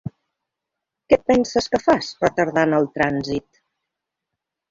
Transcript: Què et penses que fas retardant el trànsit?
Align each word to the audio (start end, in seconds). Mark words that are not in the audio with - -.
Què 1.11 1.17
et 1.17 1.25
penses 1.31 1.69
que 1.75 1.81
fas 1.83 2.09
retardant 2.25 2.75
el 2.79 2.89
trànsit? 2.97 3.63